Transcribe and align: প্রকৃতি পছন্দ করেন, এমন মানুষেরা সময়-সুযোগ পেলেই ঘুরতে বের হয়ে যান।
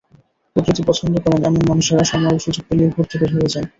প্রকৃতি 0.55 0.81
পছন্দ 0.87 1.13
করেন, 1.17 1.41
এমন 1.43 1.61
মানুষেরা 1.69 2.03
সময়-সুযোগ 2.03 2.63
পেলেই 2.67 2.89
ঘুরতে 2.89 3.15
বের 3.17 3.31
হয়ে 3.33 3.51
যান। 3.53 3.65